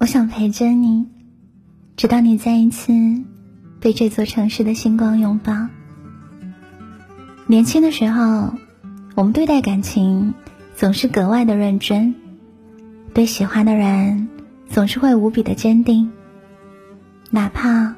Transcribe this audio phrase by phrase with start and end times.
[0.00, 1.06] 我想陪着你，
[1.96, 2.92] 直到你再一次
[3.80, 5.66] 被这座城市的星光拥抱。
[7.48, 8.54] 年轻的时候，
[9.16, 10.34] 我们对待感情
[10.76, 12.14] 总是格外的认真，
[13.12, 14.28] 对喜欢的人
[14.68, 16.12] 总是会无比的坚定，
[17.30, 17.96] 哪怕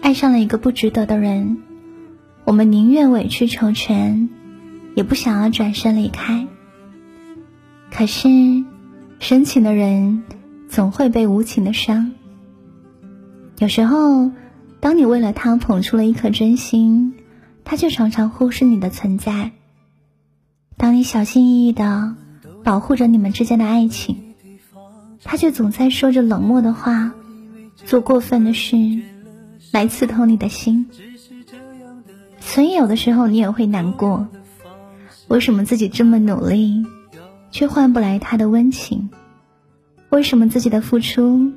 [0.00, 1.58] 爱上了一个不值得的人，
[2.44, 4.28] 我们宁愿委曲求全，
[4.94, 6.46] 也不想要转身离开。
[7.90, 8.28] 可是，
[9.18, 10.22] 深情的人。
[10.72, 12.12] 总会被无情的伤。
[13.58, 14.30] 有时候，
[14.80, 17.12] 当你为了他捧出了一颗真心，
[17.62, 19.50] 他却常常忽视你的存在。
[20.78, 22.16] 当你小心翼翼的
[22.64, 24.32] 保护着你们之间的爱情，
[25.22, 27.12] 他却总在说着冷漠的话，
[27.76, 28.76] 做过分的事，
[29.72, 30.88] 来刺痛你的心。
[32.40, 34.26] 所以，有的时候你也会难过，
[35.28, 36.86] 为什么自己这么努力，
[37.50, 39.10] 却换不来他的温情？
[40.12, 41.52] 为什么自己的付出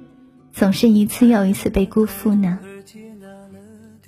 [0.54, 2.58] 总是一次又一次被辜负呢？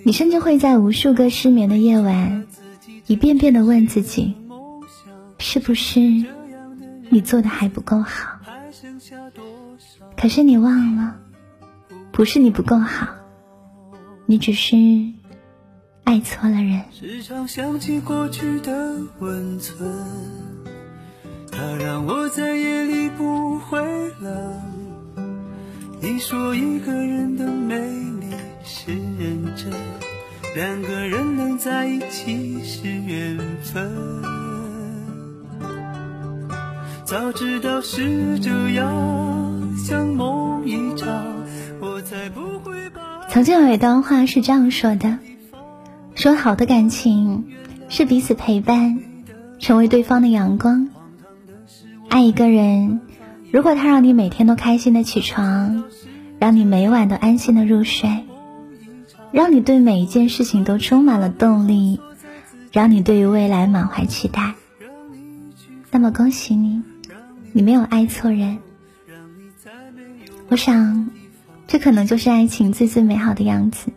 [0.03, 2.47] 你甚至会在无数个失眠的夜晚，
[3.07, 4.35] 一遍遍的问自己：
[5.37, 5.99] 是不是
[7.09, 8.39] 你做的还不够好？
[10.15, 11.19] 可是你忘了，
[12.13, 13.09] 不是你不够好，
[14.25, 14.77] 你只是
[16.05, 16.85] 爱错了人。
[16.93, 19.77] 时常想起过去的温存，
[21.57, 23.79] 它让我在夜里不会
[24.21, 24.61] 冷。
[25.99, 28.27] 你说一个人的美丽
[28.63, 29.73] 是认真，
[30.55, 33.91] 两个人能在一起是缘分。
[37.03, 41.09] 早知道是这样，像梦一场，
[41.81, 43.01] 我才不会把。
[43.29, 45.17] 曾经有一段话是这样说的：
[46.13, 47.45] 说好的感情
[47.89, 48.99] 是彼此陪伴，
[49.57, 50.87] 成为对方的阳光。
[52.09, 53.01] 爱一个人，
[53.51, 55.83] 如果他让你每天都开心的起床，
[56.39, 58.25] 让你每晚都安心的入睡，
[59.31, 61.99] 让你对每一件事情都充满了动力，
[62.71, 64.55] 让你对于未来满怀期待，
[65.91, 66.81] 那么恭喜你，
[67.51, 68.59] 你没有爱错人。
[70.49, 71.09] 我想，
[71.67, 73.91] 这可能就是爱情最最美好的样子。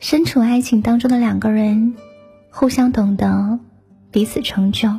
[0.00, 1.94] 身处爱情当中的两个人，
[2.50, 3.58] 互相懂得，
[4.10, 4.90] 彼此成就。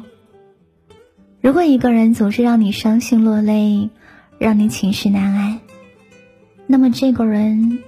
[1.45, 3.91] 如果一个人总是让你伤心落泪，
[4.39, 5.59] 让你寝食难安，
[6.65, 7.83] 那么这个人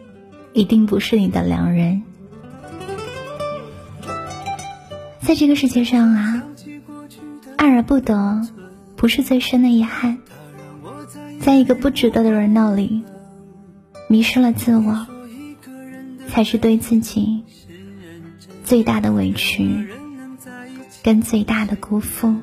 [0.53, 2.03] 一定不是你的良人。
[5.21, 6.43] 在这个世界上啊，
[7.55, 8.47] 爱而不得
[8.95, 10.19] 不是最深的遗憾，
[11.41, 13.01] 在一个不值得的人那里
[14.07, 15.07] 迷失了自我，
[16.27, 17.41] 才是对自己
[18.63, 19.87] 最大的委屈
[21.01, 22.35] 跟最大的辜负。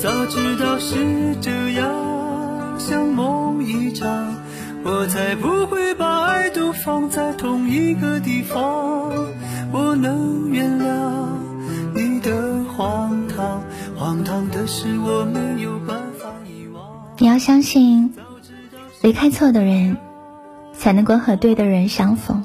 [0.00, 4.32] 早知道是这样，像梦一场，
[4.84, 9.26] 我才不会把爱都放在同一个地方。
[9.72, 10.86] 我能原谅
[11.96, 13.62] 你的荒唐，
[13.96, 16.80] 荒唐的是我没有办法遗忘。
[17.18, 18.14] 你要相信，
[19.02, 19.96] 离开错的人，
[20.74, 22.44] 才能够和对的人相逢。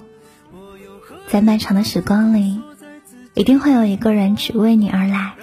[1.28, 2.60] 在漫长的时光里，
[3.36, 5.34] 一定会有一个人只为你而来。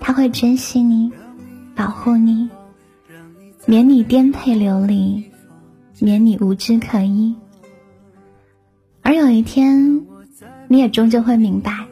[0.00, 1.12] 他会珍惜你，
[1.76, 2.48] 保护你，
[3.66, 5.30] 免你颠沛流离，
[6.00, 7.36] 免你无枝可依。
[9.02, 10.06] 而有一天，
[10.68, 11.86] 你也终究会明白，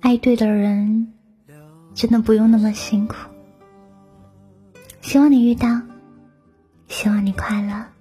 [0.00, 1.12] 爱对的人，
[1.94, 3.14] 真的不用那么辛苦。
[5.00, 5.82] 希望你遇到，
[6.88, 7.95] 希望你快乐。